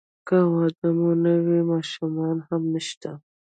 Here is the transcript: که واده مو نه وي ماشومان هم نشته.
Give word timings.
که 0.27 0.37
واده 0.51 0.89
مو 0.97 1.11
نه 1.23 1.33
وي 1.45 1.59
ماشومان 1.71 2.37
هم 2.47 2.61
نشته. 2.73 3.11